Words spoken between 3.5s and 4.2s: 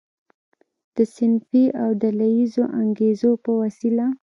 وسیله.